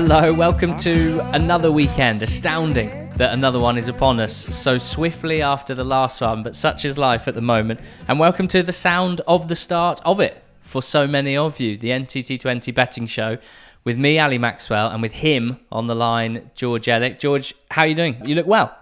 [0.00, 2.22] Hello, welcome to another weekend.
[2.22, 6.84] Astounding that another one is upon us so swiftly after the last one, but such
[6.84, 7.80] is life at the moment.
[8.06, 11.76] And welcome to the sound of the start of it for so many of you,
[11.76, 13.38] the NTT20 betting show
[13.82, 17.18] with me, Ali Maxwell, and with him on the line, George Elek.
[17.18, 18.22] George, how are you doing?
[18.24, 18.78] You look well.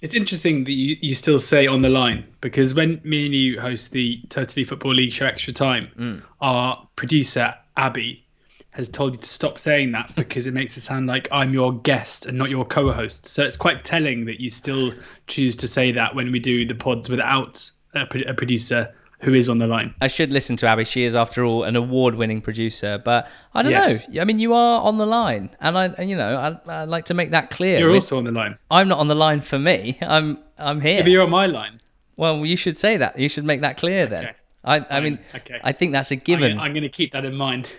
[0.00, 3.60] It's interesting that you, you still say on the line because when me and you
[3.60, 6.22] host the Totally Football League show Extra Time, mm.
[6.40, 8.24] our producer, Abby,
[8.72, 11.72] has told you to stop saying that because it makes it sound like I'm your
[11.72, 13.26] guest and not your co-host.
[13.26, 14.92] So it's quite telling that you still
[15.26, 19.48] choose to say that when we do the pods without a, a producer who is
[19.48, 19.94] on the line.
[20.00, 20.84] I should listen to Abby.
[20.84, 22.96] She is, after all, an award-winning producer.
[23.04, 24.08] But I don't yes.
[24.08, 24.22] know.
[24.22, 27.04] I mean, you are on the line, and I, and, you know, I, I like
[27.06, 27.80] to make that clear.
[27.80, 28.56] You're also on the line.
[28.70, 29.98] I'm not on the line for me.
[30.00, 30.96] I'm, I'm here.
[30.96, 31.82] Yeah, but you're on my line.
[32.16, 33.18] Well, you should say that.
[33.18, 34.34] You should make that clear then.
[34.64, 35.60] I, I mean, okay.
[35.62, 36.52] I think that's a given.
[36.52, 37.70] I'm, I'm going to keep that in mind.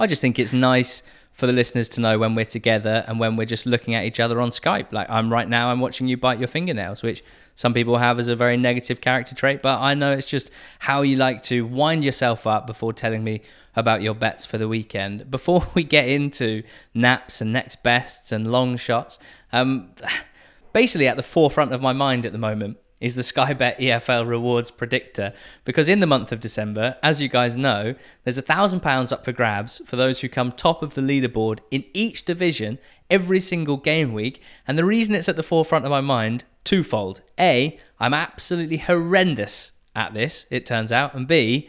[0.00, 3.36] I just think it's nice for the listeners to know when we're together and when
[3.36, 4.92] we're just looking at each other on Skype.
[4.92, 7.22] Like I'm right now, I'm watching you bite your fingernails, which
[7.54, 11.02] some people have as a very negative character trait, but I know it's just how
[11.02, 13.42] you like to wind yourself up before telling me
[13.76, 15.30] about your bets for the weekend.
[15.30, 16.62] Before we get into
[16.94, 19.18] naps and next bests and long shots,
[19.52, 19.90] um,
[20.72, 24.28] basically at the forefront of my mind at the moment is the Sky Bet EFL
[24.28, 25.32] rewards predictor
[25.64, 29.24] because in the month of December, as you guys know, there's a thousand pounds up
[29.24, 32.78] for grabs for those who come top of the leaderboard in each division
[33.08, 34.42] every single game week.
[34.68, 37.22] And the reason it's at the forefront of my mind, twofold.
[37.38, 41.68] A, I'm absolutely horrendous at this, it turns out, and B,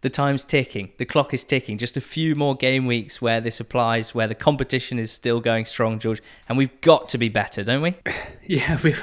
[0.00, 1.76] the time's ticking, the clock is ticking.
[1.76, 5.64] Just a few more game weeks where this applies, where the competition is still going
[5.64, 7.94] strong, George, and we've got to be better, don't we?
[8.46, 8.94] Yeah, we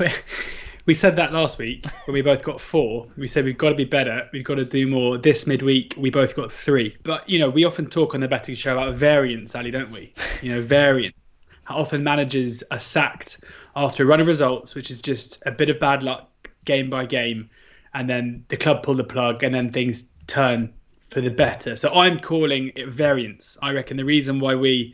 [0.85, 3.07] we said that last week when we both got four.
[3.18, 4.29] We said we've got to be better.
[4.31, 5.18] We've got to do more.
[5.18, 6.96] This midweek, we both got three.
[7.03, 10.13] But, you know, we often talk on the betting show about variance, Ali, don't we?
[10.41, 11.40] You know, variance.
[11.63, 13.44] How often managers are sacked
[13.75, 16.29] after a run of results, which is just a bit of bad luck
[16.66, 17.50] game by game.
[17.96, 20.72] And then the club pull the plug and then things turn
[21.09, 21.75] for the better.
[21.75, 23.57] So I'm calling it variance.
[23.62, 24.94] I reckon the reason why we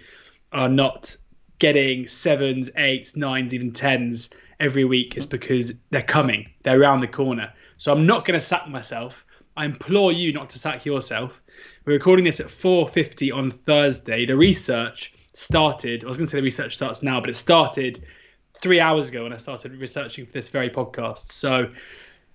[0.53, 1.16] are not
[1.59, 4.29] getting sevens, eights, nines, even tens
[4.61, 6.49] every week is because they're coming.
[6.63, 7.51] They're around the corner.
[7.77, 9.25] So I'm not going to sack myself.
[9.57, 11.41] I implore you not to sack yourself.
[11.85, 14.25] We're recording this at 4:50 on Thursday.
[14.25, 16.05] The research started.
[16.05, 18.05] I was going to say the research starts now, but it started
[18.53, 21.31] three hours ago when I started researching for this very podcast.
[21.31, 21.69] So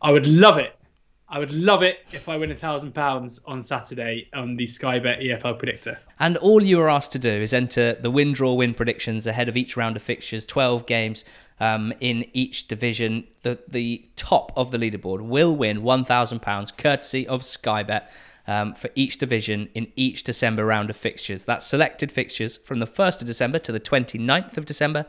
[0.03, 0.76] I would love it.
[1.29, 5.01] I would love it if I win a thousand pounds on Saturday on the Sky
[5.01, 5.99] Bet EFL predictor.
[6.21, 9.49] And all you are asked to do is enter the win, draw, win predictions ahead
[9.49, 10.47] of each round of fixtures.
[10.47, 11.25] Twelve games
[11.59, 13.27] um, in each division.
[13.43, 18.09] The the top of the leaderboard will win one thousand pounds, courtesy of Skybet.
[18.49, 21.45] Um, for each division in each December round of fixtures.
[21.45, 25.07] That's selected fixtures from the 1st of December to the 29th of December.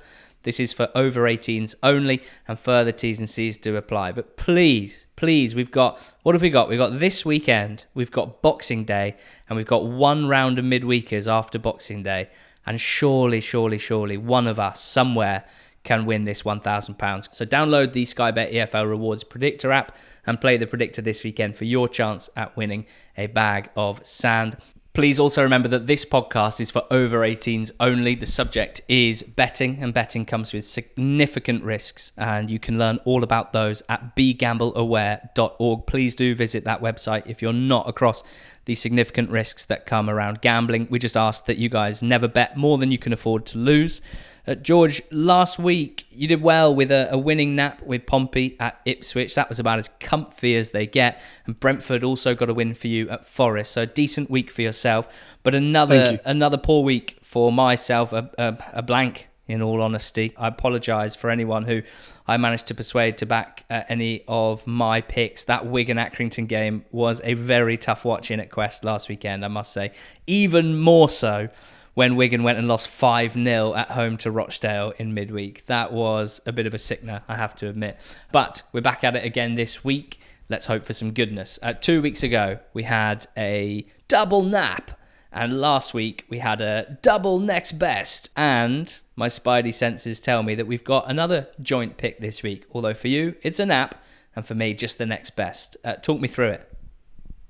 [0.48, 4.14] This is for over 18s only, and further T's and C's do apply.
[4.14, 6.70] But please, please, we've got what have we got?
[6.70, 9.18] We've got this weekend, we've got Boxing Day,
[9.50, 12.30] and we've got one round of midweekers after Boxing Day.
[12.66, 15.44] And surely, surely, surely, one of us somewhere
[15.84, 17.34] can win this £1,000.
[17.34, 21.66] So download the Skybet EFL Rewards Predictor app and play the predictor this weekend for
[21.66, 22.86] your chance at winning
[23.18, 24.56] a bag of sand.
[24.98, 28.16] Please also remember that this podcast is for over 18s only.
[28.16, 33.24] The subject is betting, and betting comes with significant risks, and you can learn all
[33.24, 35.86] about those at begambleaware.org.
[35.86, 38.24] Please do visit that website if you're not across
[38.66, 40.88] the significant risks that come around gambling.
[40.90, 44.02] We just ask that you guys never bet more than you can afford to lose.
[44.48, 48.80] Uh, George, last week you did well with a, a, winning nap with Pompey at
[48.86, 49.36] Ipswich.
[49.36, 51.22] That was about as comfy as they get.
[51.46, 53.74] And Brentford also got a win for you at Forest.
[53.74, 55.10] So a decent week for yourself,
[55.44, 58.14] but another another poor week for myself.
[58.14, 60.34] A, a, a, blank, in all honesty.
[60.38, 61.82] I apologise for anyone who
[62.28, 65.46] I managed to persuade to back uh, any of my picks.
[65.46, 69.48] That Wigan Accrington game was a very tough watch in at Quest last weekend, I
[69.48, 69.92] must say.
[70.26, 71.50] Even more so
[71.98, 75.66] when Wigan went and lost 5 0 at home to Rochdale in midweek.
[75.66, 77.98] That was a bit of a sickener, I have to admit.
[78.32, 80.20] But we're back at it again this week.
[80.48, 81.58] Let's hope for some goodness.
[81.60, 84.92] Uh, two weeks ago, we had a double nap.
[85.32, 88.30] And last week, we had a double next best.
[88.38, 92.68] And my spidey senses tell me that we've got another joint pick this week.
[92.74, 93.96] Although for you, it's a nap.
[94.36, 95.78] And for me, just the next best.
[95.84, 96.72] Uh, talk me through it.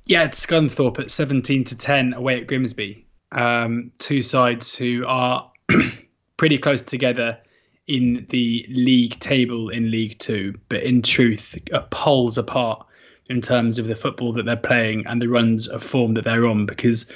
[0.05, 5.51] Yeah, it's Scunthorpe at 17 to 10 away at Grimsby um, two sides who are
[6.38, 7.38] pretty close together
[7.88, 12.85] in the league table in League Two, but in truth are poles apart
[13.29, 16.47] in terms of the football that they're playing and the runs of form that they're
[16.47, 16.65] on.
[16.65, 17.12] Because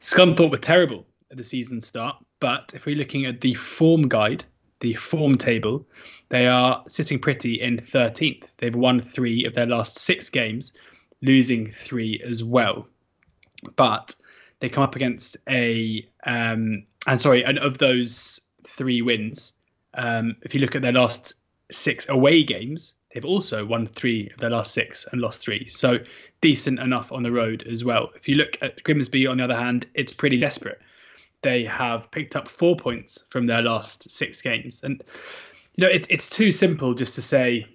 [0.00, 2.16] Scunthorpe were terrible at the season start.
[2.40, 4.44] But if we're looking at the form guide,
[4.80, 5.86] the form table,
[6.28, 8.44] they are sitting pretty in 13th.
[8.58, 10.76] They've won three of their last six games,
[11.22, 12.86] losing three as well.
[13.74, 14.14] But
[14.60, 19.52] they come up against a, um, and sorry, and of those three wins,
[19.94, 21.34] um, if you look at their last
[21.70, 25.66] six away games, they've also won three of their last six and lost three.
[25.66, 25.98] So
[26.40, 28.10] decent enough on the road as well.
[28.14, 30.80] If you look at Grimsby, on the other hand, it's pretty desperate.
[31.42, 34.82] They have picked up four points from their last six games.
[34.82, 35.02] And,
[35.76, 37.66] you know, it, it's too simple just to say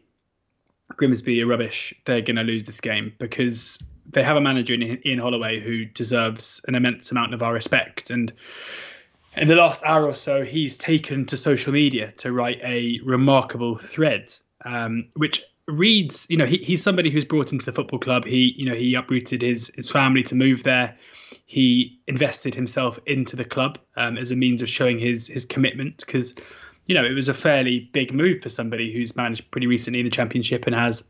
[0.89, 1.94] Grimsby are rubbish.
[2.06, 5.85] They're going to lose this game because they have a manager in Ian Holloway who
[5.85, 8.09] deserves an immense amount of our respect.
[8.09, 8.31] And
[9.38, 13.77] in the last hour or so, he's taken to social media to write a remarkable
[13.77, 14.33] thread,
[14.65, 18.25] um, which reads, you know, he, he's somebody who's brought into the football club.
[18.25, 20.97] He, you know, he uprooted his his family to move there
[21.45, 26.03] he invested himself into the club um, as a means of showing his his commitment
[26.05, 26.35] because
[26.88, 30.05] you know it was a fairly big move for somebody who's managed pretty recently in
[30.05, 31.09] the championship and has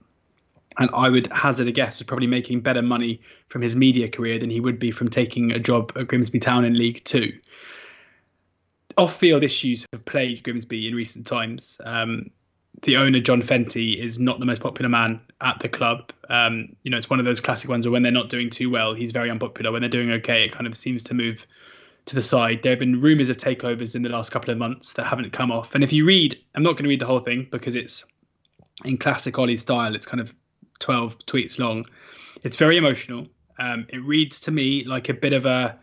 [0.77, 4.39] and I would hazard a guess was probably making better money from his media career
[4.39, 7.33] than he would be from taking a job at Grimsby Town in League Two.
[8.97, 11.81] Off-field issues have plagued Grimsby in recent times.
[11.83, 12.29] Um,
[12.83, 16.11] the owner John Fenty is not the most popular man at the club.
[16.29, 18.69] Um, you know, it's one of those classic ones where when they're not doing too
[18.69, 19.71] well, he's very unpopular.
[19.71, 21.45] When they're doing okay, it kind of seems to move
[22.05, 22.61] to the side.
[22.61, 25.51] There have been rumours of takeovers in the last couple of months that haven't come
[25.51, 25.75] off.
[25.75, 28.05] And if you read, I'm not going to read the whole thing because it's
[28.83, 29.95] in classic Ollie style.
[29.95, 30.33] It's kind of
[30.83, 31.85] 12 tweets long.
[32.43, 33.25] It's very emotional.
[33.57, 35.77] Um, it reads to me like a bit of a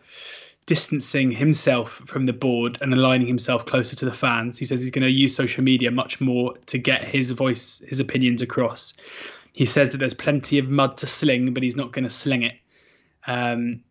[0.67, 4.57] distancing himself from the board and aligning himself closer to the fans.
[4.57, 7.99] He says he's going to use social media much more to get his voice, his
[7.99, 8.93] opinions across.
[9.53, 12.43] He says that there's plenty of mud to sling, but he's not going to sling
[12.43, 12.55] it.
[13.25, 13.81] Um,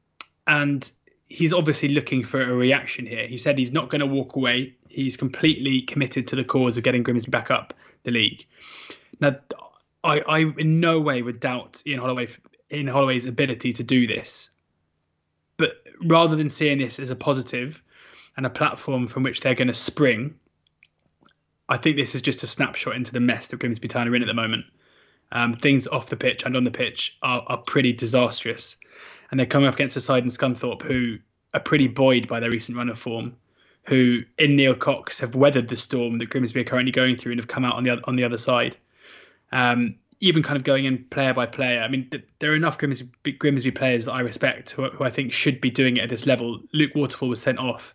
[0.47, 0.91] and
[1.29, 3.27] he's obviously looking for a reaction here.
[3.27, 4.75] He said he's not going to walk away.
[4.89, 7.75] He's completely committed to the cause of getting Grimsby back up
[8.05, 8.47] the league.
[9.21, 9.37] Now,
[10.03, 12.29] I, I in no way would doubt Ian Holloway,
[12.73, 14.51] Holloway's ability to do this.
[15.57, 17.83] But rather than seeing this as a positive
[18.37, 20.35] and a platform from which they're going to spring,
[21.69, 24.23] I think this is just a snapshot into the mess that Grimsby Town are in
[24.23, 24.65] at the moment.
[25.33, 28.77] Um, things off the pitch and on the pitch are, are pretty disastrous.
[29.31, 31.19] And they're coming up against a side in Scunthorpe who
[31.55, 33.37] are pretty buoyed by their recent run of form,
[33.87, 37.41] who in Neil Cox have weathered the storm that Grimsby are currently going through and
[37.41, 38.77] have come out on the on the other side.
[39.53, 41.81] Um, even kind of going in player by player.
[41.81, 45.11] I mean, th- there are enough Grimsby, Grimsby players that I respect who, who, I
[45.11, 46.61] think should be doing it at this level.
[46.75, 47.95] Luke Waterfall was sent off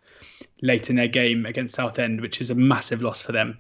[0.62, 3.60] late in their game against Southend, which is a massive loss for them.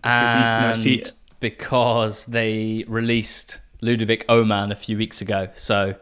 [1.01, 5.49] Because, because they released Ludvig Öhman a few weeks ago.
[5.53, 5.95] So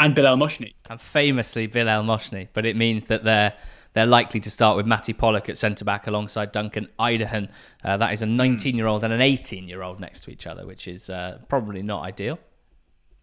[0.00, 0.72] and Bilel Mohsni.
[0.88, 2.48] And famously Bilel Mohsni.
[2.54, 3.52] But it means that they're
[3.92, 7.50] they're likely to start with Matty Pollock at centre back alongside Duncan Idehen.
[7.84, 10.46] Uh, that is a 19 year old and an 18 year old next to each
[10.46, 12.38] other, which is uh, probably not ideal.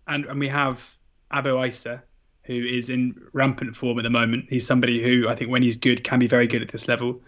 [0.07, 0.95] And and we have
[1.31, 2.01] Abo Eisa,
[2.43, 4.45] who is in rampant form at the moment.
[4.49, 7.21] He's somebody who I think when he's good can be very good at this level.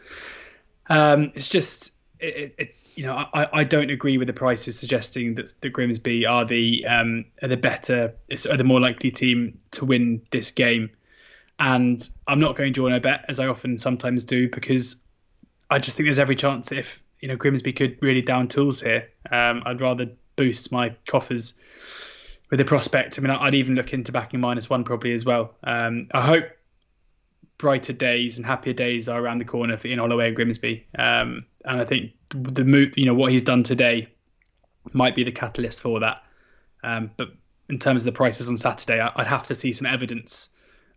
[0.90, 5.36] Um, it's just it, it, you know I, I don't agree with the prices suggesting
[5.36, 8.14] that the Grimsby are the um, are the better
[8.50, 10.90] are the more likely team to win this game.
[11.60, 15.06] And I'm not going to join a bet as I often sometimes do because
[15.70, 19.10] I just think there's every chance if you know Grimsby could really down tools here.
[19.30, 21.60] Um, I'd rather boost my coffers
[22.50, 23.20] with the prospect.
[23.20, 25.54] I mean, I'd even look into backing minus one probably as well.
[25.64, 26.46] Um, I hope
[27.58, 30.88] brighter days and happier days are around the corner for Ian Holloway and Grimsby.
[30.98, 34.08] Um, and I think the move, you know, what he's done today
[34.94, 36.24] might be the catalyst for that.
[36.84, 37.30] Um, but
[37.70, 40.50] in terms of the prices on Saturday, I'd have to see some evidence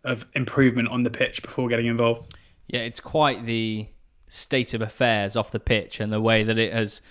[0.03, 2.35] of improvement on the pitch before getting involved.
[2.67, 3.87] Yeah, it's quite the
[4.27, 7.01] state of affairs off the pitch and the way that it has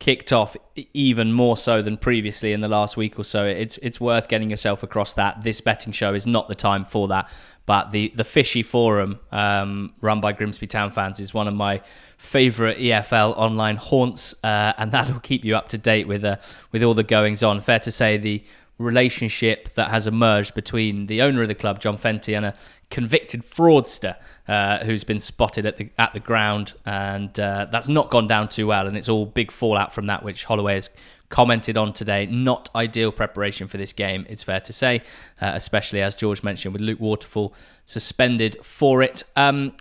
[0.00, 0.56] kicked off
[0.94, 3.44] even more so than previously in the last week or so.
[3.44, 5.42] It's it's worth getting yourself across that.
[5.42, 7.30] This betting show is not the time for that.
[7.66, 11.82] But the the Fishy Forum, um, run by Grimsby Town fans, is one of my
[12.16, 16.36] favourite EFL online haunts, uh, and that'll keep you up to date with uh,
[16.72, 17.60] with all the goings on.
[17.60, 18.42] Fair to say the
[18.80, 22.54] relationship that has emerged between the owner of the club, John Fenty, and a
[22.90, 24.16] convicted fraudster
[24.48, 28.48] uh, who's been spotted at the at the ground, and uh, that's not gone down
[28.48, 28.86] too well.
[28.86, 30.90] And it's all big fallout from that, which Holloway has
[31.28, 32.26] commented on today.
[32.26, 35.02] Not ideal preparation for this game, it's fair to say,
[35.40, 39.24] uh, especially as George mentioned with Luke Waterfall suspended for it.
[39.36, 39.74] Um,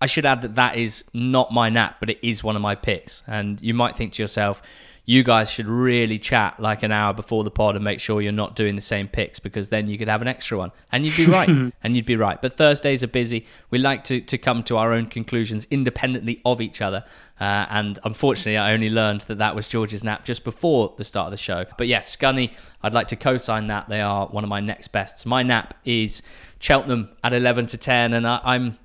[0.00, 2.74] I should add that that is not my nap, but it is one of my
[2.74, 3.22] picks.
[3.26, 4.62] And you might think to yourself,
[5.10, 8.30] you guys should really chat like an hour before the pod and make sure you're
[8.30, 10.70] not doing the same picks because then you could have an extra one.
[10.92, 11.48] And you'd be right.
[11.82, 12.40] and you'd be right.
[12.40, 13.44] But Thursdays are busy.
[13.70, 17.04] We like to, to come to our own conclusions independently of each other.
[17.40, 21.26] Uh, and unfortunately, I only learned that that was George's nap just before the start
[21.26, 21.64] of the show.
[21.76, 23.88] But yes, Scunny, I'd like to co sign that.
[23.88, 25.26] They are one of my next bests.
[25.26, 26.22] My nap is
[26.60, 28.12] Cheltenham at 11 to 10.
[28.12, 28.78] And I, I'm.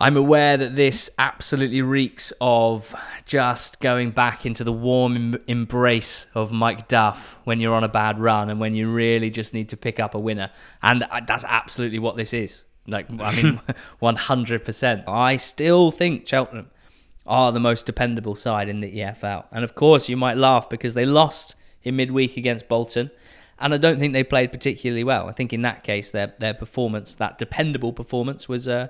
[0.00, 6.28] I'm aware that this absolutely reeks of just going back into the warm em- embrace
[6.34, 9.70] of Mike Duff when you're on a bad run and when you really just need
[9.70, 10.50] to pick up a winner.
[10.82, 12.62] And that's absolutely what this is.
[12.86, 13.60] Like, I mean,
[14.02, 15.08] 100%.
[15.08, 16.70] I still think Cheltenham
[17.26, 19.46] are the most dependable side in the EFL.
[19.50, 23.10] And of course, you might laugh because they lost in midweek against Bolton.
[23.58, 25.28] And I don't think they played particularly well.
[25.28, 28.86] I think in that case, their their performance, that dependable performance, was uh,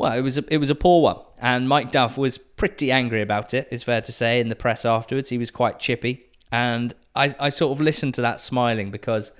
[0.00, 3.20] well, it was a, it was a poor one, and Mike Duff was pretty angry
[3.20, 3.68] about it.
[3.70, 7.50] It's fair to say in the press afterwards, he was quite chippy, and I I
[7.50, 9.30] sort of listened to that smiling because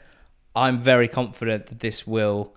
[0.54, 2.54] I'm very confident that this will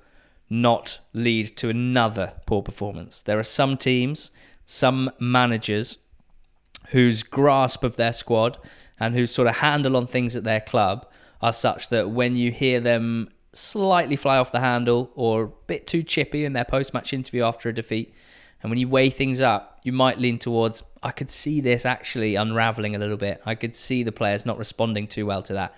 [0.49, 3.21] not lead to another poor performance.
[3.21, 4.31] There are some teams,
[4.65, 5.97] some managers
[6.89, 8.57] whose grasp of their squad
[8.99, 11.07] and whose sort of handle on things at their club
[11.41, 15.87] are such that when you hear them slightly fly off the handle or a bit
[15.87, 18.13] too chippy in their post match interview after a defeat.
[18.61, 22.35] And when you weigh things up, you might lean towards, I could see this actually
[22.35, 23.41] unraveling a little bit.
[23.45, 25.75] I could see the players not responding too well to that.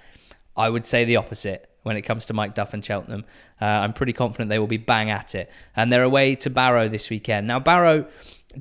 [0.56, 3.26] I would say the opposite when it comes to Mike Duff and Cheltenham.
[3.62, 5.52] Uh, I'm pretty confident they will be bang at it.
[5.76, 7.46] And they're away to Barrow this weekend.
[7.46, 8.08] Now, Barrow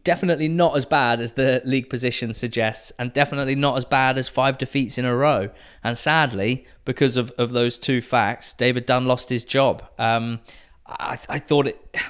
[0.02, 4.28] definitely not as bad as the league position suggests, and definitely not as bad as
[4.28, 5.48] five defeats in a row.
[5.82, 9.82] And sadly, because of, of those two facts, David Dunn lost his job.
[9.98, 10.40] Um,
[10.86, 11.96] I, I thought it.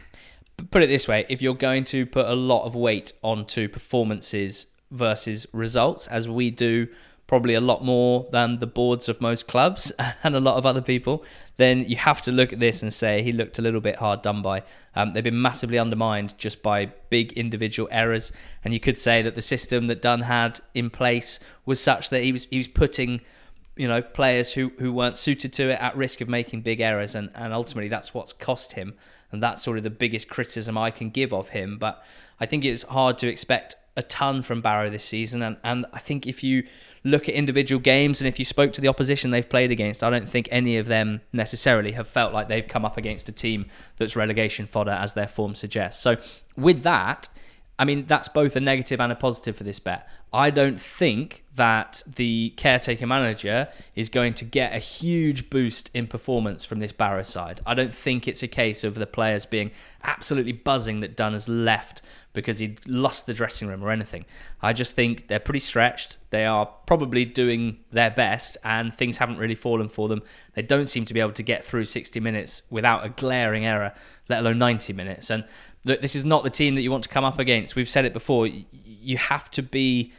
[0.70, 4.68] Put it this way: if you're going to put a lot of weight onto performances
[4.90, 6.86] versus results, as we do
[7.26, 9.90] probably a lot more than the boards of most clubs
[10.22, 11.24] and a lot of other people,
[11.56, 14.22] then you have to look at this and say he looked a little bit hard
[14.22, 14.62] done by.
[14.94, 19.34] Um, they've been massively undermined just by big individual errors, and you could say that
[19.34, 23.20] the system that Dunn had in place was such that he was he was putting
[23.76, 27.14] you know players who, who weren't suited to it at risk of making big errors
[27.14, 28.94] and, and ultimately that's what's cost him
[29.32, 32.04] and that's sort of the biggest criticism I can give of him but
[32.38, 35.98] I think it's hard to expect a ton from Barrow this season and, and I
[35.98, 36.64] think if you
[37.04, 40.10] look at individual games and if you spoke to the opposition they've played against, I
[40.10, 43.66] don't think any of them necessarily have felt like they've come up against a team
[43.96, 46.02] that's relegation fodder as their form suggests.
[46.02, 46.16] So
[46.56, 47.28] with that,
[47.78, 50.08] I mean, that's both a negative and a positive for this bet.
[50.32, 56.06] I don't think that the caretaker manager is going to get a huge boost in
[56.06, 57.60] performance from this Barrow side.
[57.66, 61.48] I don't think it's a case of the players being absolutely buzzing that Dunn has
[61.48, 62.02] left
[62.32, 64.24] because he'd lost the dressing room or anything.
[64.60, 66.18] I just think they're pretty stretched.
[66.30, 70.22] They are probably doing their best, and things haven't really fallen for them.
[70.54, 73.92] They don't seem to be able to get through 60 minutes without a glaring error,
[74.28, 75.30] let alone 90 minutes.
[75.30, 75.44] And
[75.84, 77.76] look, this is not the team that you want to come up against.
[77.76, 78.46] We've said it before.
[78.46, 80.12] You have to be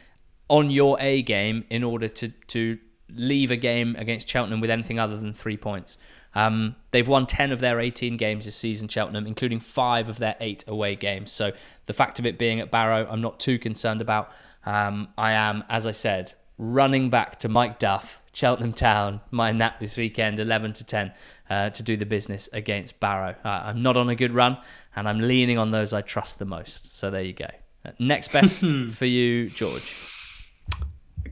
[0.48, 4.98] on your A game in order to to leave a game against Cheltenham with anything
[4.98, 5.96] other than three points.
[6.34, 10.36] Um, they've won 10 of their 18 games this season, Cheltenham, including five of their
[10.40, 11.32] eight away games.
[11.32, 11.52] So
[11.86, 14.30] the fact of it being at Barrow, I'm not too concerned about.
[14.66, 19.80] Um, I am, as I said, running back to Mike Duff, Cheltenham Town, my nap
[19.80, 21.12] this weekend, 11 to 10,
[21.48, 23.34] uh, to do the business against Barrow.
[23.42, 24.58] Uh, I'm not on a good run,
[24.94, 26.98] and I'm leaning on those I trust the most.
[26.98, 27.48] So there you go.
[27.82, 29.98] Uh, next best for you, George.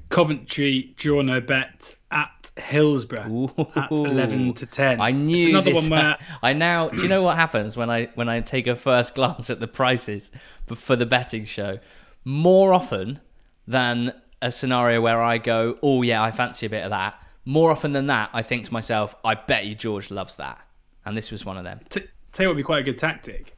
[0.09, 4.99] Coventry draw no bet at Hillsborough Ooh, at eleven to ten.
[4.99, 5.91] I knew it's another this.
[5.91, 6.19] One where...
[6.43, 6.89] I now.
[6.89, 9.69] Do you know what happens when I when I take a first glance at the
[9.69, 10.31] prices
[10.75, 11.81] for the betting show?
[12.25, 13.21] More often
[13.67, 14.15] than
[14.45, 17.19] a scenario where I go, oh yeah, I fancy a bit of that.
[17.47, 20.59] More often than that, I think to myself, I bet you George loves that,
[21.07, 21.81] and this was one of them.
[21.89, 23.57] T- tell you would be quite a good tactic.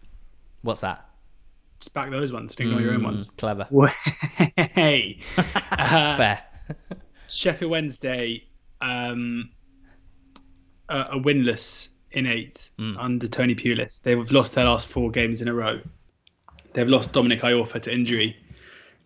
[0.63, 1.09] What's that?
[1.81, 3.31] Just back those ones, ignore mm, your own mm, ones.
[3.31, 3.67] Clever.
[4.57, 5.19] hey,
[5.73, 6.43] uh, fair.
[7.29, 8.45] Sheffield Wednesday,
[8.81, 9.51] um,
[10.89, 12.97] uh, a winless in eight mm.
[12.97, 14.03] under Tony Pulis.
[14.03, 15.81] They've lost their last four games in a row.
[16.75, 18.37] They've lost Dominic Iorfa to injury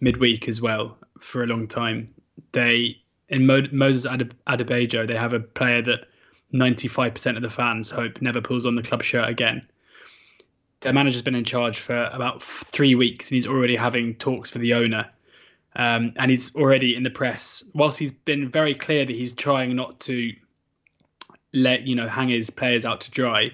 [0.00, 2.06] midweek as well for a long time.
[2.52, 2.96] They
[3.28, 6.06] in Mo- Moses Adeb- Adebayo, they have a player that
[6.52, 9.66] 95% of the fans hope never pulls on the club shirt again
[10.80, 14.62] their manager's been in charge for about three weeks and he's already having talks with
[14.62, 15.10] the owner.
[15.76, 17.62] Um, and he's already in the press.
[17.74, 20.32] Whilst he's been very clear that he's trying not to
[21.52, 23.52] let you know hang his players out to dry,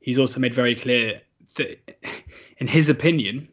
[0.00, 1.20] he's also made very clear
[1.56, 1.76] that,
[2.58, 3.48] in his opinion,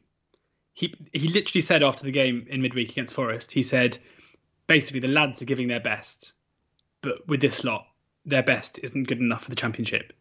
[0.77, 3.97] he he literally said after the game in midweek against Forest, he said
[4.67, 6.33] basically the lads are giving their best,
[7.01, 7.87] but with this lot,
[8.25, 10.13] their best isn't good enough for the championship.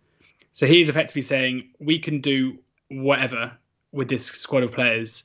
[0.52, 2.58] So he's effectively saying we can do
[2.88, 3.52] whatever
[3.92, 5.24] with this squad of players,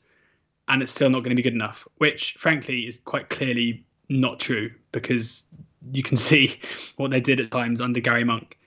[0.68, 1.88] and it's still not going to be good enough.
[2.00, 5.46] Which, frankly, is quite clearly not true because
[5.94, 6.60] you can see
[6.98, 8.58] what they did at times under Gary Monk.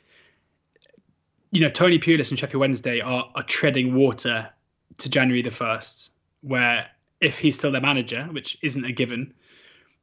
[1.50, 4.49] You know, Tony Pulis and Sheffield Wednesday are, are treading water
[4.97, 6.09] to January the 1st,
[6.45, 6.87] where
[7.21, 9.35] if he's still their manager, which isn't a given,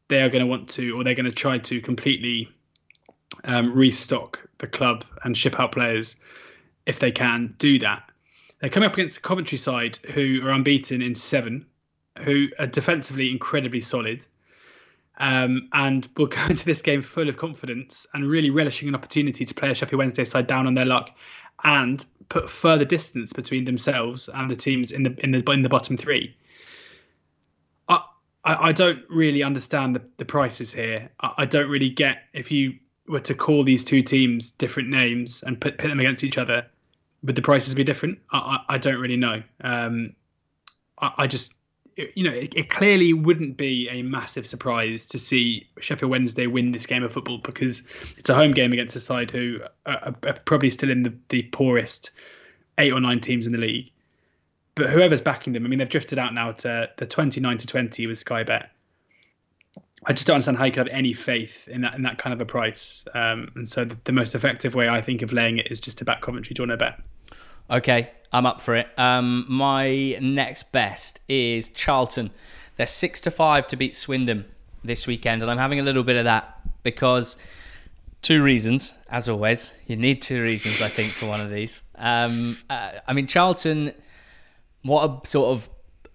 [0.08, 2.50] they are going to want to, or they're going to try to completely
[3.46, 6.18] um, restock the club and ship out players
[6.86, 8.04] if they can do that.
[8.60, 11.66] They're coming up against a Coventry side who are unbeaten in seven,
[12.20, 14.26] who are defensively incredibly solid,
[15.18, 19.46] um, and will go into this game full of confidence and really relishing an opportunity
[19.46, 21.18] to play a Sheffield Wednesday side down on their luck
[21.64, 25.70] and put further distance between themselves and the teams in the in the in the
[25.70, 26.36] bottom three.
[28.44, 31.10] I I, don't really understand the, the prices here.
[31.20, 32.74] I, I don't really get if you
[33.08, 36.66] were to call these two teams different names and put pit them against each other,
[37.24, 38.20] would the prices be different?
[38.32, 39.44] I, I, I don't really know.
[39.64, 40.16] Um,
[41.00, 41.54] I, I just
[42.16, 46.72] you know, it, it, clearly wouldn't be a massive surprise to see Sheffield Wednesday win
[46.72, 50.34] this game of football because it's a home game against a side who are, are
[50.46, 52.12] probably still in the, the poorest
[52.78, 53.92] eight or nine teams in the league.
[54.76, 58.08] But whoever's backing them, I mean, they've drifted out now to the 29 to 20
[58.08, 58.72] with Sky Bet.
[60.06, 62.34] I just don't understand how you could have any faith in that in that kind
[62.34, 63.06] of a price.
[63.14, 66.00] Um, and so the, the, most effective way I think of laying it is just
[66.00, 66.56] to back Coventry.
[66.56, 67.00] Do you want to bet?
[67.70, 68.88] Okay, I'm up for it.
[68.98, 72.32] Um, my next best is Charlton.
[72.78, 74.46] They're six to five to beat Swindon
[74.84, 77.38] this weekend, and I'm having a little bit of that because
[78.22, 79.74] two reasons, as always.
[79.88, 81.84] You need two reasons, I think, for one of these.
[81.96, 83.94] Um, uh, I mean, Charlton,
[84.84, 85.70] what a sort of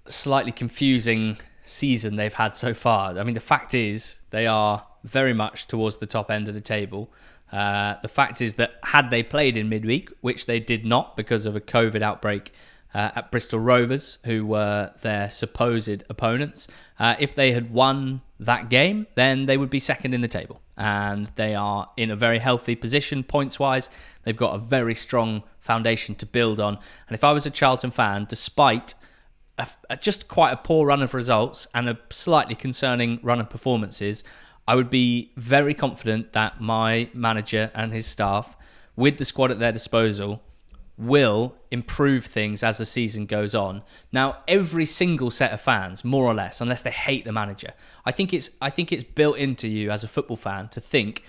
[0.07, 3.19] slightly confusing season they've had so far.
[3.19, 6.61] I mean, the fact is they are very much towards the top end of the
[6.61, 7.11] table.
[7.53, 11.47] Uh, the fact is that had they played in midweek, which they did not because
[11.47, 12.53] of a COVID outbreak
[12.95, 16.67] uh, at Bristol Rovers, who were their supposed opponents,
[16.99, 20.61] uh, if they had won that game, then they would be second in the table.
[20.77, 23.89] And they are in a very healthy position points wise.
[24.25, 26.79] They've got a very strong foundation to build on.
[27.09, 28.95] And if I was a Charlton fan, despite
[29.59, 33.49] a, a, just quite a poor run of results and a slightly concerning run of
[33.49, 34.23] performances,
[34.69, 38.57] I would be very confident that my manager and his staff,
[38.97, 40.43] with the squad at their disposal,
[40.99, 43.83] will improve things as the season goes on.
[44.13, 47.75] Now, every single set of fans, more or less, unless they hate the manager,
[48.05, 51.23] I think it's I think it's built into you as a football fan to think,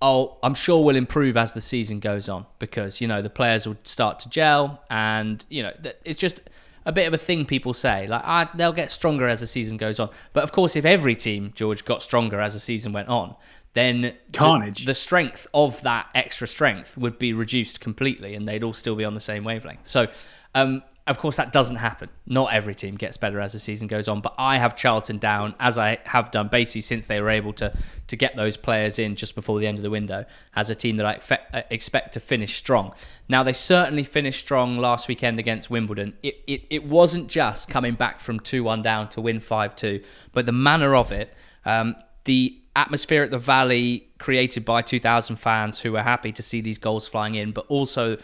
[0.00, 3.66] oh, I'm sure we'll improve as the season goes on because you know the players
[3.66, 5.72] will start to gel, and you know
[6.04, 6.40] it's just
[6.84, 8.06] a bit of a thing people say.
[8.06, 10.10] Like, ah, they'll get stronger as the season goes on.
[10.32, 13.34] But of course, if every team, George, got stronger as the season went on,
[13.72, 14.80] then carnage.
[14.80, 18.96] The, the, strength of that extra strength would be reduced completely, and they'd all still
[18.96, 19.86] be on the same wavelength.
[19.86, 20.08] So,
[20.54, 22.08] um, of course, that doesn't happen.
[22.26, 25.56] Not every team gets better as the season goes on, but I have Charlton down
[25.58, 27.72] as I have done basically since they were able to
[28.06, 30.98] to get those players in just before the end of the window as a team
[30.98, 32.92] that I uh, expect to finish strong.
[33.28, 36.14] Now they certainly finished strong last weekend against Wimbledon.
[36.22, 40.02] It it, it wasn't just coming back from two one down to win five two,
[40.32, 41.34] but the manner of it.
[41.64, 46.60] Um, the atmosphere at the Valley created by 2,000 fans who were happy to see
[46.60, 48.16] these goals flying in, but also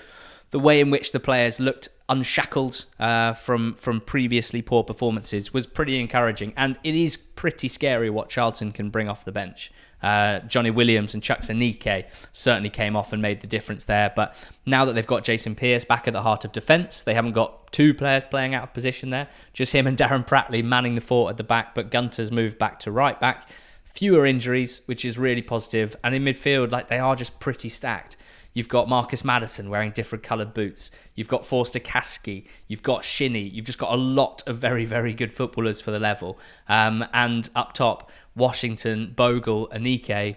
[0.50, 5.66] the way in which the players looked unshackled uh, from from previously poor performances was
[5.66, 9.70] pretty encouraging, and it is pretty scary what Charlton can bring off the bench.
[10.02, 14.12] Uh, Johnny Williams and Chuks Aneke certainly came off and made the difference there.
[14.14, 17.32] But now that they've got Jason Pearce back at the heart of defence, they haven't
[17.32, 19.28] got two players playing out of position there.
[19.52, 22.78] Just him and Darren Pratley manning the fort at the back, but Gunter's moved back
[22.80, 23.48] to right back.
[23.84, 25.96] Fewer injuries, which is really positive.
[26.04, 28.16] And in midfield, like they are just pretty stacked.
[28.56, 30.90] You've got Marcus Maddison wearing different coloured boots.
[31.14, 32.46] You've got Forster Caskey.
[32.68, 33.46] You've got Shinnie.
[33.50, 36.38] You've just got a lot of very, very good footballers for the level.
[36.66, 40.36] Um, and up top, Washington, Bogle, Aneke.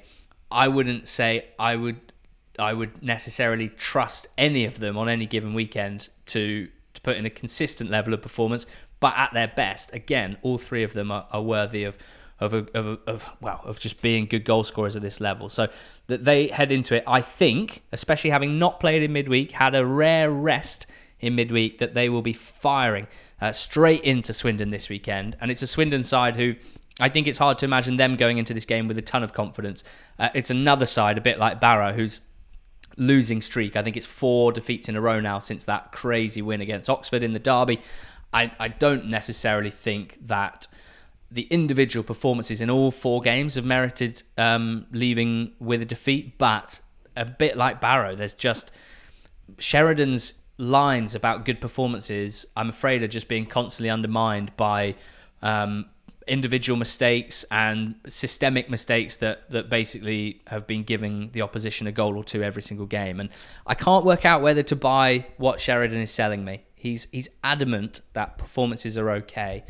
[0.51, 2.11] I wouldn't say I would
[2.59, 7.25] I would necessarily trust any of them on any given weekend to to put in
[7.25, 8.65] a consistent level of performance.
[8.99, 11.97] But at their best, again, all three of them are, are worthy of
[12.39, 15.49] of a, of, a, of wow of just being good goal scorers at this level.
[15.49, 15.67] So
[16.07, 19.85] that they head into it, I think, especially having not played in midweek, had a
[19.85, 20.87] rare rest
[21.19, 23.07] in midweek, that they will be firing
[23.41, 26.55] uh, straight into Swindon this weekend, and it's a Swindon side who.
[27.01, 29.31] I think it's hard to imagine them going into this game with a ton of
[29.31, 29.85] confidence.
[30.17, 32.19] Uh, it's another side, a bit like Barrow, who's
[32.97, 33.75] losing streak.
[33.75, 37.23] I think it's four defeats in a row now since that crazy win against Oxford
[37.23, 37.79] in the derby.
[38.33, 40.67] I, I don't necessarily think that
[41.31, 46.81] the individual performances in all four games have merited um, leaving with a defeat, but
[47.15, 48.71] a bit like Barrow, there's just
[49.57, 52.45] Sheridan's lines about good performances.
[52.55, 54.95] I'm afraid are just being constantly undermined by
[55.41, 55.85] um,
[56.27, 62.17] individual mistakes and systemic mistakes that that basically have been giving the opposition a goal
[62.17, 63.19] or two every single game.
[63.19, 63.29] And
[63.65, 66.63] I can't work out whether to buy what Sheridan is selling me.
[66.75, 69.63] He's he's adamant that performances are okay.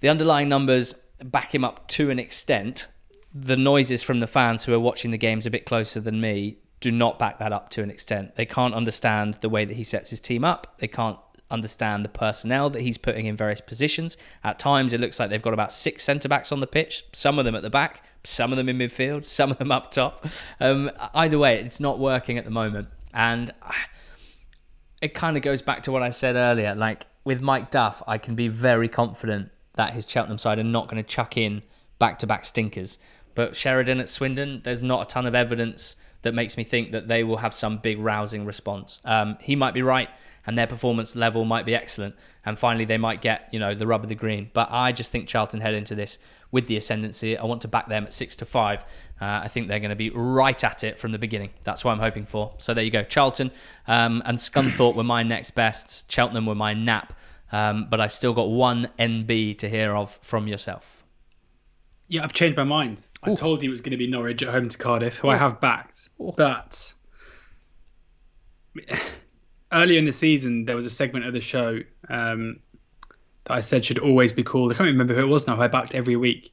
[0.00, 2.88] The underlying numbers back him up to an extent.
[3.32, 6.58] The noises from the fans who are watching the games a bit closer than me
[6.80, 8.36] do not back that up to an extent.
[8.36, 10.74] They can't understand the way that he sets his team up.
[10.78, 11.18] They can't
[11.50, 14.16] understand the personnel that he's putting in various positions.
[14.42, 17.38] At times, it looks like they've got about six centre backs on the pitch, some
[17.38, 20.26] of them at the back, some of them in midfield, some of them up top.
[20.60, 22.88] Um, either way, it's not working at the moment.
[23.14, 23.50] And
[25.00, 26.74] it kind of goes back to what I said earlier.
[26.74, 30.88] Like with Mike Duff, I can be very confident that his Cheltenham side are not
[30.88, 31.62] going to chuck in
[31.98, 32.98] back to back stinkers.
[33.34, 37.08] But Sheridan at Swindon, there's not a ton of evidence that makes me think that
[37.08, 39.00] they will have some big rousing response.
[39.04, 40.08] Um, he might be right
[40.46, 42.14] and their performance level might be excellent.
[42.44, 44.50] And finally, they might get you know the rub of the green.
[44.52, 46.18] But I just think Charlton head into this
[46.50, 47.36] with the ascendancy.
[47.36, 48.82] I want to back them at six to five.
[49.20, 51.50] Uh, I think they're going to be right at it from the beginning.
[51.62, 52.52] That's what I'm hoping for.
[52.58, 53.02] So there you go.
[53.02, 53.50] Charlton
[53.86, 56.04] um, and Scunthorpe were my next bests.
[56.08, 57.12] Cheltenham were my nap.
[57.54, 61.04] Um, but I've still got one NB to hear of from yourself.
[62.08, 62.98] Yeah, I've changed my mind.
[62.98, 63.32] Oof.
[63.32, 65.34] I told you it was going to be Norwich at home to Cardiff, who Oof.
[65.34, 66.08] I have backed.
[66.20, 66.34] Oof.
[66.34, 66.92] But
[69.72, 72.58] earlier in the season, there was a segment of the show um,
[73.44, 74.72] that I said should always be called.
[74.72, 75.54] I can't remember who it was now.
[75.54, 76.52] Who I backed every week,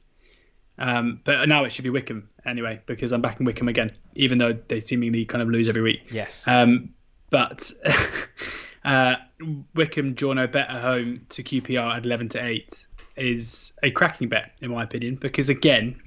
[0.78, 4.52] um, but now it should be Wycombe anyway because I'm backing Wycombe again, even though
[4.52, 6.12] they seemingly kind of lose every week.
[6.12, 6.46] Yes.
[6.46, 6.90] Um,
[7.28, 7.72] but
[8.84, 9.16] uh,
[9.74, 14.28] Wycombe draw no bet at home to QPR at 11 to 8 is a cracking
[14.28, 16.00] bet in my opinion because again,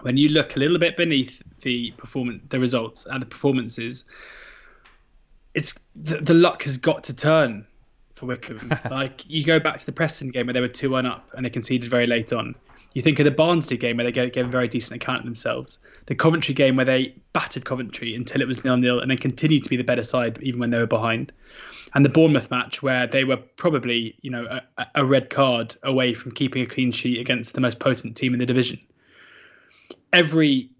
[0.00, 4.04] when you look a little bit beneath the performance, the results and the performances
[5.54, 7.66] it's the, the luck has got to turn
[8.14, 8.72] for Wycombe.
[8.90, 11.44] like you go back to the Preston game where they were two one up and
[11.44, 12.54] they conceded very late on.
[12.94, 15.24] You think of the Barnsley game where they gave, gave a very decent account of
[15.24, 15.78] themselves.
[16.06, 19.64] The Coventry game where they battered Coventry until it was nil nil and then continued
[19.64, 21.32] to be the better side even when they were behind.
[21.94, 26.14] And the Bournemouth match where they were probably you know a, a red card away
[26.14, 28.78] from keeping a clean sheet against the most potent team in the division.
[30.12, 30.70] Every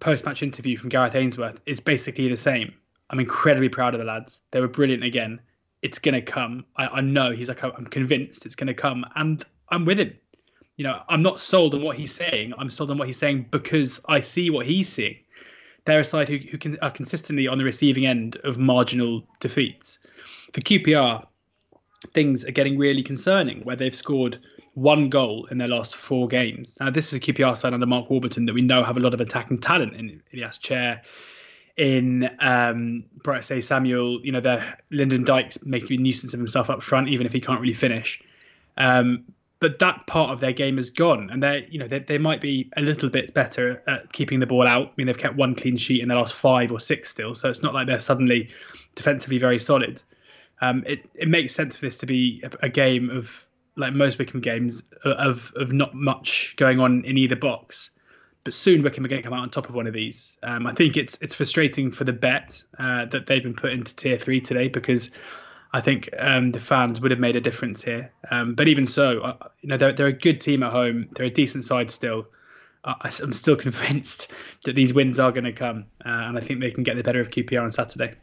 [0.00, 2.74] post match interview from Gareth Ainsworth is basically the same
[3.12, 4.40] I'm incredibly proud of the lads.
[4.50, 5.38] They were brilliant again.
[5.82, 6.64] It's gonna come.
[6.76, 7.30] I, I know.
[7.32, 10.16] He's like, I'm convinced it's gonna come, and I'm with him.
[10.76, 12.54] You know, I'm not sold on what he's saying.
[12.56, 15.16] I'm sold on what he's saying because I see what he's seeing.
[15.84, 19.98] They're a side who, who can, are consistently on the receiving end of marginal defeats.
[20.52, 21.24] For QPR,
[22.12, 24.38] things are getting really concerning where they've scored
[24.74, 26.78] one goal in their last four games.
[26.80, 29.14] Now, this is a QPR side under Mark Warburton that we know have a lot
[29.14, 31.02] of attacking talent in Ilias Chair,
[31.76, 36.82] in um, Bright Osayi-Samuel, you know, the Lyndon Dykes making a nuisance of himself up
[36.82, 38.22] front, even if he can't really finish.
[38.76, 39.24] Um,
[39.58, 42.40] but that part of their game is gone, and they, you know, they, they might
[42.40, 44.88] be a little bit better at keeping the ball out.
[44.88, 47.48] I mean, they've kept one clean sheet in the last five or six still, so
[47.48, 48.50] it's not like they're suddenly
[48.96, 50.02] defensively very solid.
[50.62, 53.44] Um, it it makes sense for this to be a, a game of
[53.76, 57.90] like most Wycombe games of of not much going on in either box
[58.44, 60.36] but soon Wycombe are going to come out on top of one of these.
[60.42, 63.94] Um, I think it's it's frustrating for the bet uh, that they've been put into
[63.94, 65.10] tier three today because
[65.72, 68.12] I think um, the fans would have made a difference here.
[68.30, 71.08] Um, but even so, uh, you know they're they're a good team at home.
[71.12, 72.26] They're a decent side still.
[72.84, 74.32] Uh, I'm still convinced
[74.64, 77.02] that these wins are going to come, uh, and I think they can get the
[77.02, 78.14] better of QPR on Saturday.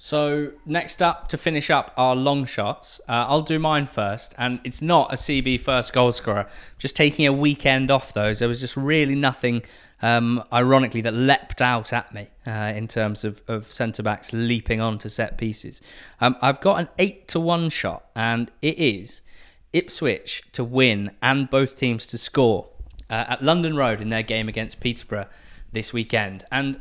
[0.00, 4.60] So next up to finish up our long shots, uh, I'll do mine first, and
[4.62, 6.46] it's not a CB first goal scorer.
[6.78, 9.64] Just taking a weekend off those, there was just really nothing,
[10.00, 14.80] um, ironically, that leapt out at me uh, in terms of, of centre backs leaping
[14.80, 15.82] onto set pieces.
[16.20, 19.22] Um, I've got an eight to one shot, and it is
[19.72, 22.68] Ipswich to win and both teams to score
[23.10, 25.26] uh, at London Road in their game against Peterborough
[25.72, 26.80] this weekend, and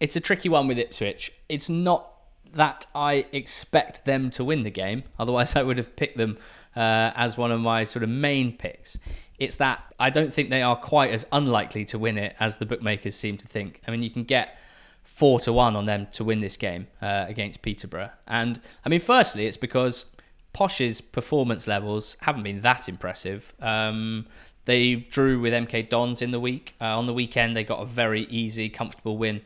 [0.00, 1.32] it's a tricky one with Ipswich.
[1.48, 2.10] It's not
[2.54, 5.04] that I expect them to win the game.
[5.18, 6.38] Otherwise, I would have picked them
[6.74, 8.98] uh, as one of my sort of main picks.
[9.38, 12.66] It's that I don't think they are quite as unlikely to win it as the
[12.66, 13.80] bookmakers seem to think.
[13.86, 14.58] I mean, you can get
[15.02, 18.10] four to one on them to win this game uh, against Peterborough.
[18.26, 20.06] And I mean, firstly, it's because
[20.52, 23.54] Posh's performance levels haven't been that impressive.
[23.60, 24.26] Um,
[24.66, 26.74] they drew with MK Dons in the week.
[26.80, 29.40] Uh, on the weekend, they got a very easy, comfortable win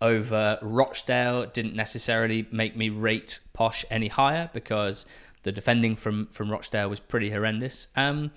[0.00, 5.06] over Rochdale didn't necessarily make me rate Posh any higher because
[5.42, 7.88] the defending from from Rochdale was pretty horrendous.
[7.96, 8.32] Um,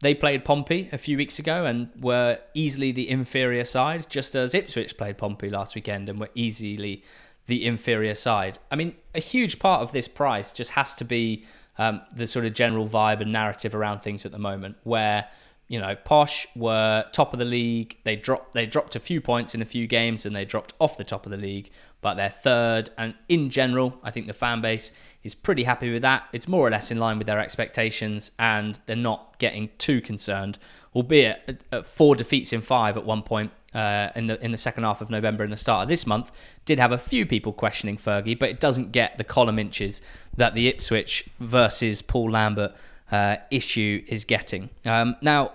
[0.00, 4.54] they played Pompey a few weeks ago and were easily the inferior side, just as
[4.54, 7.04] Ipswich played Pompey last weekend and were easily
[7.46, 8.58] the inferior side.
[8.70, 11.44] I mean, a huge part of this price just has to be
[11.76, 15.28] um, the sort of general vibe and narrative around things at the moment, where
[15.70, 17.96] you know Posh were top of the league.
[18.02, 20.96] They dropped they dropped a few points in a few games and they dropped off
[20.96, 22.90] the top of the league, but they're third.
[22.98, 24.90] And in general, I think the fan base
[25.22, 26.28] is pretty happy with that.
[26.32, 30.58] It's more or less in line with their expectations, and they're not getting too concerned.
[30.92, 34.58] Albeit at, at four defeats in five at one point uh, in the in the
[34.58, 36.32] second half of November and the start of this month,
[36.64, 40.02] did have a few people questioning Fergie, but it doesn't get the column inches
[40.36, 42.74] that the Ipswich versus Paul Lambert
[43.12, 44.70] uh, issue is getting.
[44.84, 45.52] Um, now,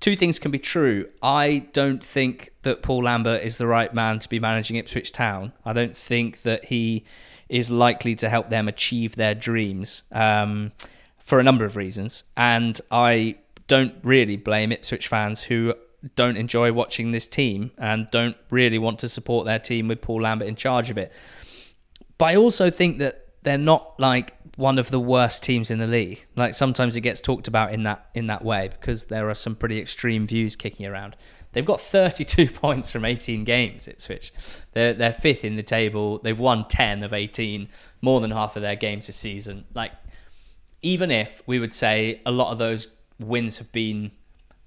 [0.00, 1.08] two things can be true.
[1.22, 5.52] I don't think that Paul Lambert is the right man to be managing Ipswich Town.
[5.64, 7.04] I don't think that he
[7.48, 10.72] is likely to help them achieve their dreams um,
[11.18, 12.24] for a number of reasons.
[12.36, 13.36] And I
[13.68, 15.74] don't really blame Ipswich fans who
[16.14, 20.22] don't enjoy watching this team and don't really want to support their team with Paul
[20.22, 21.12] Lambert in charge of it.
[22.18, 25.86] But I also think that they're not like one of the worst teams in the
[25.86, 26.24] league.
[26.34, 29.54] Like sometimes it gets talked about in that in that way because there are some
[29.54, 31.16] pretty extreme views kicking around.
[31.52, 33.86] They've got 32 points from 18 games.
[33.86, 34.32] Ipswich.
[34.72, 36.18] They're they're fifth in the table.
[36.18, 37.68] They've won 10 of 18,
[38.00, 39.64] more than half of their games this season.
[39.74, 39.92] Like
[40.82, 42.88] even if we would say a lot of those
[43.18, 44.10] wins have been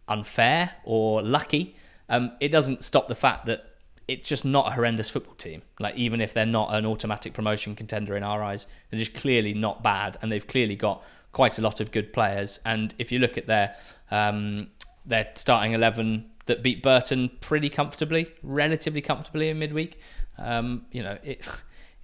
[0.08, 1.75] unfair or lucky,
[2.10, 3.68] um, it doesn't stop the fact that
[4.10, 5.62] it's just not a horrendous football team.
[5.80, 9.54] Like even if they're not an automatic promotion contender in our eyes, they're just clearly
[9.54, 12.60] not bad, and they've clearly got quite a lot of good players.
[12.65, 13.76] And if you look at their
[14.10, 14.69] um,
[15.06, 20.00] their starting eleven that beat Burton pretty comfortably, relatively comfortably in midweek,
[20.38, 21.41] um, you know it.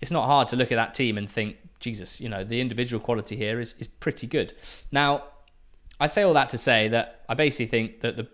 [0.02, 3.02] It's not hard to look at that team and think, Jesus, you know the individual
[3.02, 4.54] quality here is is pretty good.
[4.92, 5.24] Now,
[6.00, 8.28] I say all that to say that I basically think that the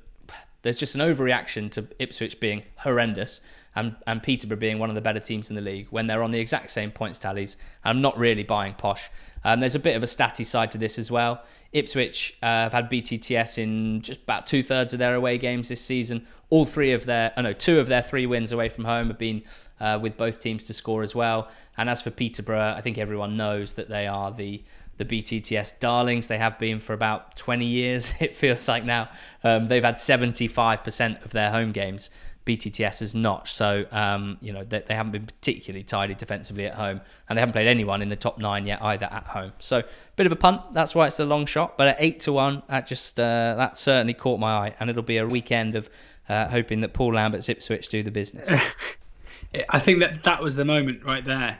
[0.61, 3.41] there's just an overreaction to Ipswich being horrendous
[3.75, 6.31] and, and Peterborough being one of the better teams in the league when they're on
[6.31, 7.57] the exact same points tallies.
[7.83, 9.09] I'm not really buying posh.
[9.43, 11.43] Um, there's a bit of a statty side to this as well.
[11.71, 15.81] Ipswich uh, have had BTTS in just about two thirds of their away games this
[15.81, 16.27] season.
[16.49, 19.17] All three of their, oh no, two of their three wins away from home have
[19.17, 19.41] been
[19.79, 21.49] uh, with both teams to score as well.
[21.77, 24.63] And as for Peterborough, I think everyone knows that they are the
[25.01, 26.27] the BTTS darlings.
[26.27, 29.09] They have been for about 20 years, it feels like now.
[29.43, 32.09] Um, they've had 75% of their home games.
[32.45, 33.47] BTTS has not.
[33.47, 37.01] So, um, you know, they, they, haven't been particularly tidy defensively at home.
[37.29, 39.53] And they haven't played anyone in the top nine yet either at home.
[39.59, 39.83] So,
[40.15, 40.73] bit of a punt.
[40.73, 41.77] That's why it's a long shot.
[41.77, 44.75] But at 8 to 1, that just, uh, that certainly caught my eye.
[44.79, 45.89] And it'll be a weekend of
[46.29, 48.49] uh, hoping that Paul Lambert's Ipswich do the business.
[49.69, 51.59] I think that that was the moment right there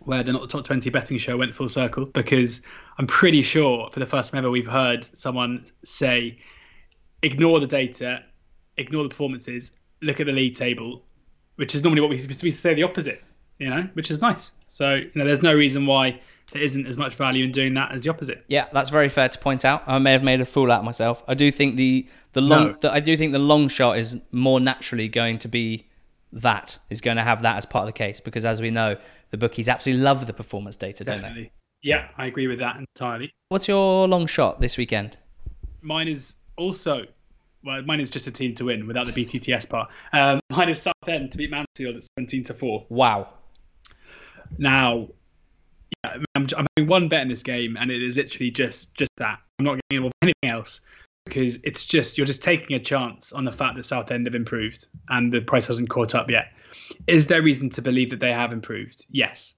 [0.00, 2.62] where they're Not the Top 20 betting show went full circle because
[2.98, 6.38] I'm pretty sure for the first time ever we've heard someone say,
[7.22, 8.22] ignore the data,
[8.76, 11.04] ignore the performances, look at the league table,
[11.56, 13.22] which is normally what we, we say the opposite,
[13.58, 14.52] you know, which is nice.
[14.66, 16.20] So, you know, there's no reason why
[16.52, 18.44] there isn't as much value in doing that as the opposite.
[18.48, 19.82] Yeah, that's very fair to point out.
[19.86, 21.22] I may have made a fool out of myself.
[21.28, 22.72] I do think the the long no.
[22.80, 25.87] the, I do think the long shot is more naturally going to be
[26.32, 28.96] that is going to have that as part of the case because as we know
[29.30, 31.28] the bookies absolutely love the performance data, Definitely.
[31.28, 31.52] don't they?
[31.82, 33.32] Yeah, I agree with that entirely.
[33.48, 35.16] What's your long shot this weekend?
[35.80, 37.04] Mine is also,
[37.64, 39.90] well, mine is just a team to win without the BTTS part.
[40.12, 42.86] Um, mine is Southend to beat Mansfield at 17 to 4.
[42.88, 43.32] Wow.
[44.58, 45.08] Now,
[46.04, 49.10] yeah, I'm, I'm having one bet in this game, and it is literally just just
[49.18, 49.38] that.
[49.58, 50.80] I'm not getting involved in anything else
[51.28, 54.86] because it's just you're just taking a chance on the fact that Southend have improved
[55.08, 56.52] and the price hasn't caught up yet.
[57.06, 59.06] Is there reason to believe that they have improved?
[59.10, 59.54] Yes.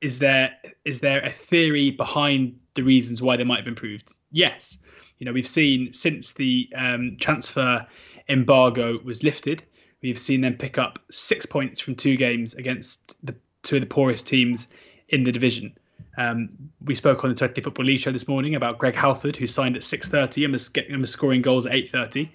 [0.00, 0.52] Is there
[0.84, 4.14] is there a theory behind the reasons why they might have improved?
[4.30, 4.78] Yes.
[5.18, 7.86] You know, we've seen since the um, transfer
[8.28, 9.62] embargo was lifted,
[10.02, 13.86] we've seen them pick up six points from two games against the two of the
[13.86, 14.68] poorest teams
[15.08, 15.76] in the division.
[16.16, 16.48] Um,
[16.84, 19.76] we spoke on the Totally Football League show this morning about Greg Halford, who signed
[19.76, 22.30] at 6:30 and was getting and was scoring goals at 8:30.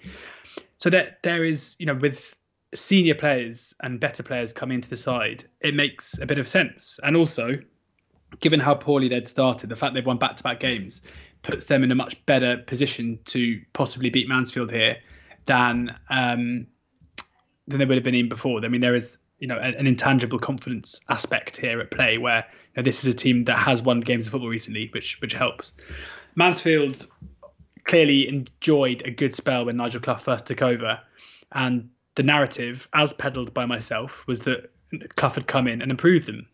[0.78, 2.36] So that there is, you know, with
[2.74, 6.98] senior players and better players coming into the side, it makes a bit of sense.
[7.04, 7.58] And also,
[8.40, 11.02] given how poorly they'd started, the fact they've won back-to-back games
[11.42, 14.96] puts them in a much better position to possibly beat Mansfield here
[15.44, 16.66] than um,
[17.68, 18.64] than they would have been in before.
[18.64, 22.72] I mean, there is you know an, intangible confidence aspect here at play where you
[22.76, 25.76] know, this is a team that has won games of football recently, which which helps.
[26.36, 27.04] Mansfield
[27.84, 31.00] clearly enjoyed a good spell when Nigel Clough first took over,
[31.50, 34.70] and the narrative, as peddled by myself, was that
[35.16, 36.46] Clough had come in and improved them.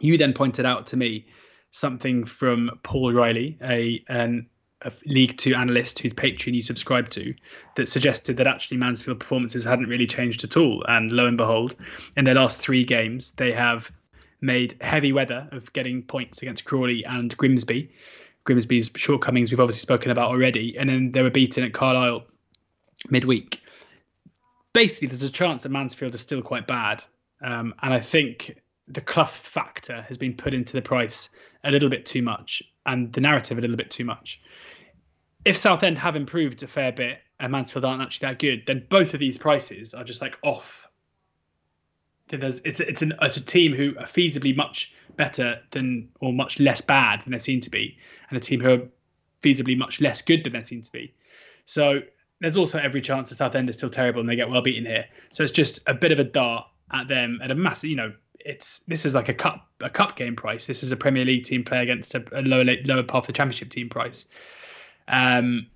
[0.00, 1.26] You then pointed out to me
[1.70, 4.48] something from Paul Riley, a an
[4.82, 7.34] a League Two analyst whose Patreon you subscribe to,
[7.76, 10.84] that suggested that actually Mansfield performances hadn't really changed at all.
[10.86, 11.74] And lo and behold,
[12.16, 13.90] in their last three games, they have
[14.40, 17.90] made heavy weather of getting points against Crawley and Grimsby.
[18.44, 22.24] Grimsby's shortcomings we've obviously spoken about already, and then they were beaten at Carlisle
[23.10, 23.60] midweek.
[24.72, 27.02] Basically, there's a chance that Mansfield is still quite bad,
[27.42, 31.30] um, and I think the Clough factor has been put into the price
[31.64, 34.40] a little bit too much, and the narrative a little bit too much.
[35.46, 39.14] If Southend have improved a fair bit and Mansfield aren't actually that good, then both
[39.14, 40.88] of these prices are just like off.
[42.26, 46.58] There's, it's it's an it's a team who are feasibly much better than or much
[46.58, 47.96] less bad than they seem to be,
[48.28, 48.82] and a team who are
[49.40, 51.14] feasibly much less good than they seem to be.
[51.64, 52.00] So
[52.40, 55.04] there's also every chance that Southend is still terrible and they get well beaten here.
[55.30, 58.12] So it's just a bit of a dart at them at a massive, you know,
[58.40, 60.66] it's this is like a cup a cup game price.
[60.66, 63.32] This is a Premier League team play against a, a lower lower part of the
[63.32, 64.26] Championship team price.
[65.08, 65.68] Um,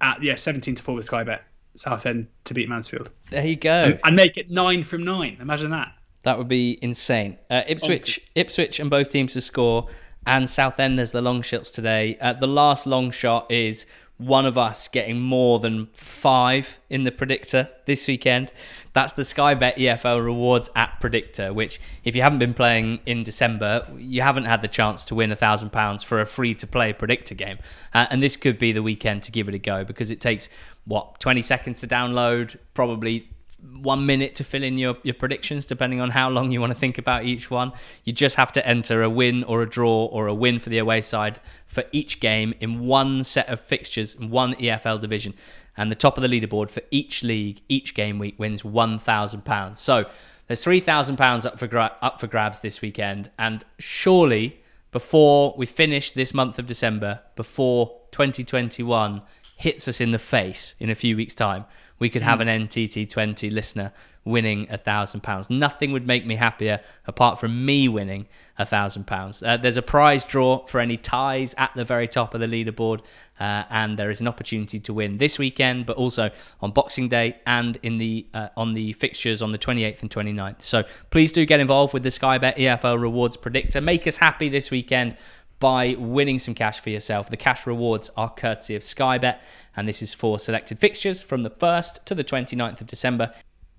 [0.00, 1.42] at yeah, seventeen to four with Sky Bet,
[1.74, 3.10] Southend to beat Mansfield.
[3.30, 3.84] There you go.
[3.84, 5.38] And, and make it nine from nine.
[5.40, 5.92] Imagine that.
[6.24, 7.38] That would be insane.
[7.50, 8.32] Uh, Ipswich, Bonkers.
[8.34, 9.88] Ipswich, and both teams to score,
[10.26, 12.16] and Southend as the long shots today.
[12.20, 13.86] Uh, the last long shot is
[14.18, 18.52] one of us getting more than five in the predictor this weekend.
[18.92, 23.24] That's the Sky Bet EFL Rewards app predictor, which, if you haven't been playing in
[23.24, 26.66] December, you haven't had the chance to win a thousand pounds for a free to
[26.66, 27.58] play predictor game.
[27.92, 30.48] Uh, and this could be the weekend to give it a go because it takes,
[30.84, 33.28] what, 20 seconds to download, probably
[33.72, 36.78] one minute to fill in your, your predictions, depending on how long you want to
[36.78, 37.72] think about each one.
[38.04, 40.78] You just have to enter a win or a draw or a win for the
[40.78, 45.34] away side for each game in one set of fixtures in one EFL division.
[45.76, 49.76] And the top of the leaderboard for each league, each game week wins £1,000.
[49.76, 50.08] So
[50.46, 53.30] there's £3,000 up for, gra- up for grabs this weekend.
[53.38, 54.60] And surely,
[54.92, 59.22] before we finish this month of December, before 2021
[59.56, 61.64] hits us in the face in a few weeks' time,
[61.98, 63.92] we could have an NTT20 listener
[64.24, 65.50] winning a thousand pounds.
[65.50, 68.26] Nothing would make me happier apart from me winning
[68.58, 69.42] a thousand pounds.
[69.42, 73.00] Uh, There's a prize draw for any ties at the very top of the leaderboard,
[73.38, 76.30] uh, and there is an opportunity to win this weekend, but also
[76.60, 80.62] on Boxing Day and in the uh, on the fixtures on the 28th and 29th.
[80.62, 83.80] So please do get involved with the Sky Bet EFL Rewards Predictor.
[83.80, 85.16] Make us happy this weekend
[85.60, 87.30] by winning some cash for yourself.
[87.30, 89.42] The cash rewards are courtesy of Sky Bet,
[89.76, 93.32] and this is for selected fixtures from the 1st to the 29th of December.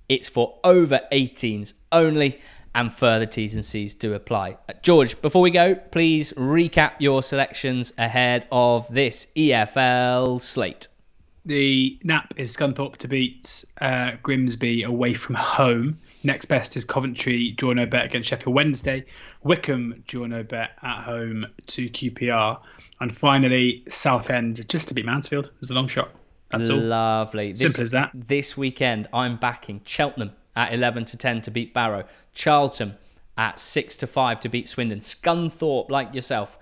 [0.08, 2.40] It's for over 18s only,
[2.76, 4.58] and further T's and C's do apply.
[4.68, 10.90] Uh, George, before we go, please recap your selections ahead of this EFL slate.
[11.46, 16.00] The nap is Scunthorpe to beat uh, Grimsby away from home.
[16.26, 19.06] Next best is Coventry, draw no bet against Sheffield Wednesday.
[19.44, 22.60] Wycombe, draw no bet at home to QPR.
[23.00, 25.52] And finally, Southend, just to beat Mansfield.
[25.62, 26.10] There's a long shot.
[26.50, 26.80] That's all.
[26.80, 27.50] Lovely.
[27.50, 28.10] This- Simple as that.
[28.14, 32.96] This weekend, I'm backing Cheltenham at 11 to 10 to beat Barrow, Charlton
[33.38, 36.58] at 6 to 5 to beat Swindon, Scunthorpe, like yourself,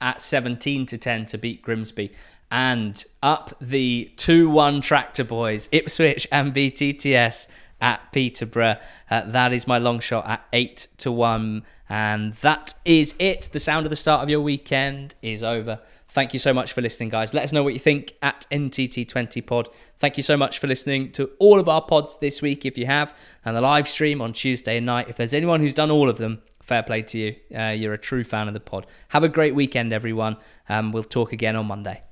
[0.00, 2.12] at 17 to 10 to beat Grimsby,
[2.52, 7.48] and up the 2 1 tractor boys, Ipswich and BTTS
[7.80, 8.76] at Peterborough.
[9.10, 11.62] Uh, that is my long shot at 8 to 1.
[11.88, 13.48] And that is it.
[13.52, 15.80] The sound of the start of your weekend is over.
[16.10, 17.34] Thank you so much for listening, guys.
[17.34, 19.68] Let us know what you think at NTT20pod.
[19.98, 22.86] Thank you so much for listening to all of our pods this week, if you
[22.86, 23.14] have,
[23.44, 25.08] and the live stream on Tuesday night.
[25.08, 27.36] If there's anyone who's done all of them, fair play to you.
[27.54, 28.86] Uh, you're a true fan of the pod.
[29.08, 30.36] Have a great weekend, everyone.
[30.68, 32.02] Um, we'll talk again on Monday.